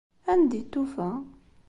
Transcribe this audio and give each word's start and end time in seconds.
Anda 0.31 0.55
i 0.59 0.63
t-tufa? 0.63 1.09